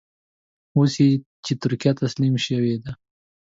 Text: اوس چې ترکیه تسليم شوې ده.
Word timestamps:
اوس 0.77 0.93
چې 1.43 1.51
ترکیه 1.61 1.91
تسليم 2.01 2.35
شوې 2.45 2.75
ده. 2.83 2.91